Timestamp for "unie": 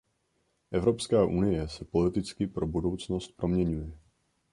1.25-1.67